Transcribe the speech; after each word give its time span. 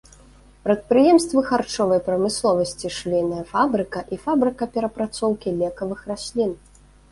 Прадпрыемствы 0.67 1.43
харчовай 1.49 2.01
прамысловасці, 2.07 2.91
швейная 2.97 3.45
фабрыка 3.51 3.99
і 4.17 4.21
фабрыка 4.25 4.63
перапрацоўкі 4.79 5.57
лекавых 5.63 5.99
раслін. 6.13 6.59